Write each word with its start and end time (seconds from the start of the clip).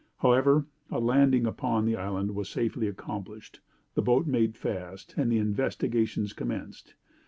However 0.17 0.65
a 0.89 0.99
landing 0.99 1.45
upon 1.45 1.85
the 1.85 1.95
island 1.95 2.33
was 2.33 2.49
safely 2.49 2.87
accomplished, 2.87 3.59
the 3.93 4.01
boat 4.01 4.25
made 4.25 4.57
fast 4.57 5.13
and 5.15 5.31
the 5.31 5.37
investigations 5.37 6.33
commenced. 6.33 6.95